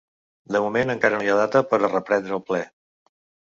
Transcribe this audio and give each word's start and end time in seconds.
De 0.55 0.61
moment 0.63 0.93
encara 0.93 1.21
no 1.21 1.29
hi 1.29 1.31
ha 1.35 1.37
data 1.41 1.63
per 1.75 1.81
a 1.83 1.93
reprendre 1.95 2.39
el 2.41 2.45
ple. 2.51 2.67